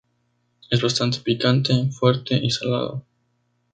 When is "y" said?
2.43-2.49